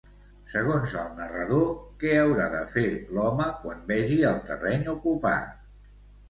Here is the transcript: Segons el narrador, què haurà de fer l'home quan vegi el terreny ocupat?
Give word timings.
Segons 0.51 0.93
el 1.01 1.09
narrador, 1.17 1.67
què 2.03 2.15
haurà 2.21 2.47
de 2.53 2.61
fer 2.77 2.87
l'home 3.19 3.47
quan 3.67 3.85
vegi 3.93 4.19
el 4.31 4.41
terreny 4.49 4.91
ocupat? 4.97 5.55